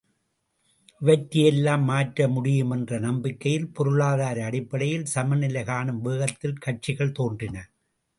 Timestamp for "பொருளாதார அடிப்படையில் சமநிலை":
3.71-5.63